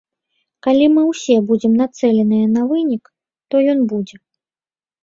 Калі 0.67 0.87
мы 0.93 1.03
ўсе 1.09 1.35
будзем 1.51 1.75
нацэленыя 1.83 2.47
на 2.57 2.61
вынік, 2.73 3.03
то 3.53 3.67
ён 3.77 3.89
будзе. 3.95 4.17